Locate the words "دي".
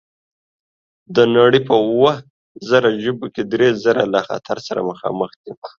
5.43-5.51